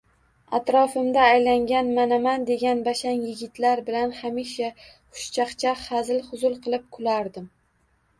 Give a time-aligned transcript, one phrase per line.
[0.57, 7.47] Atrofimda aylangan manaman degan bashang yigitlar bilan hamisha xushchaqchaq, hazil-huzul qilib kulardim